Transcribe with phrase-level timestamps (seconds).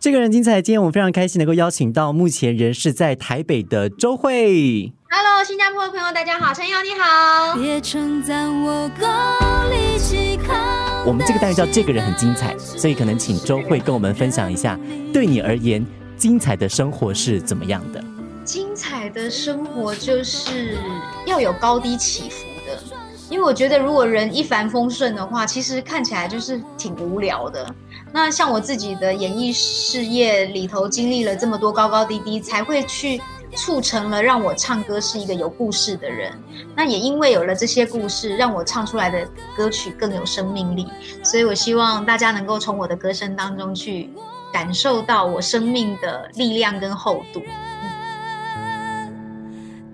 [0.00, 4.90] 这个人精彩，今天我们非常开心能够邀请到目前人是在台北的周慧。
[5.10, 7.54] Hello，新加坡的朋友，大家好，陈瑶你好。
[7.54, 9.06] 别称赞我够
[9.68, 14.80] 力气扛我们这个单元叫“这个人很精彩”，所以可能请周慧跟我们分享一下，
[15.12, 15.86] 对你而言，
[16.16, 18.02] 精彩的生活是怎么样的？
[18.42, 20.78] 精彩的生活就是
[21.26, 22.82] 要有高低起伏的，
[23.30, 27.74] 因为我觉得如果人一帆风顺的话，其实看起来就是挺无聊的。
[28.12, 33.22] 那像我自己的演艺事业里头经历了这么多高高低低，才会去
[33.54, 36.32] 促成了让我唱歌是一个有故事的人。
[36.74, 39.24] 那也因为有了这些故事，让我唱出来的
[39.56, 40.88] 歌曲更有生命力。
[41.22, 44.10] 所以我希望大家能够从我的歌声当中去
[44.52, 47.40] 感受到我生命的力量跟厚度。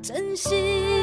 [0.02, 0.95] 珍惜。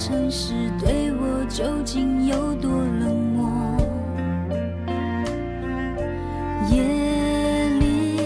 [0.00, 3.76] 城市对我究竟有多冷漠，
[6.70, 8.16] 夜里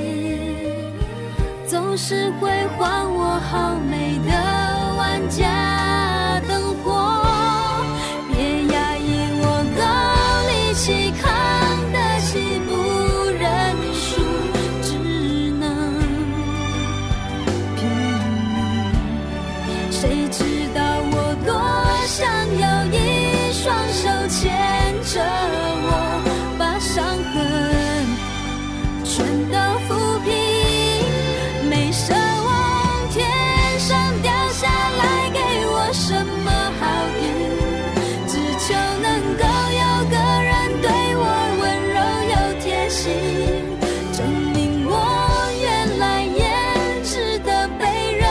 [1.67, 4.31] 总是会还我好美的
[4.97, 5.84] 玩家。
[43.03, 44.23] 证
[44.53, 48.29] 明我原来也值得被人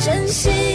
[0.00, 0.65] 珍惜。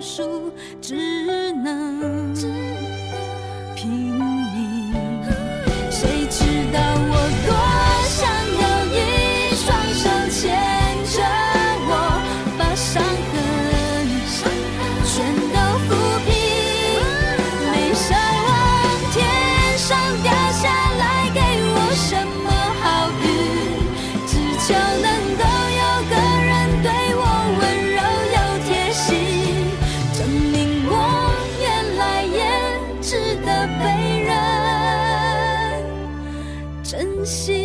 [0.00, 0.50] 输，
[0.80, 0.94] 只
[1.52, 2.34] 能
[3.76, 4.92] 拼命。
[5.90, 6.80] 谁知道
[7.12, 7.14] 我
[7.46, 7.48] 多
[8.08, 8.18] 想
[8.60, 8.62] 有
[8.96, 8.98] 一
[9.56, 10.40] 双手牵
[11.04, 11.16] 着
[11.86, 11.90] 我，
[12.58, 13.28] 把伤痕
[15.04, 15.14] 全
[37.30, 37.59] 是。